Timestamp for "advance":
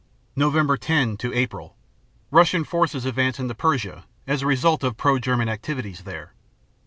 3.05-3.37